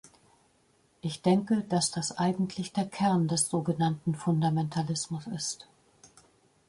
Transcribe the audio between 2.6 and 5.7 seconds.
der Kern des sogenannten Fundamentalismus ist.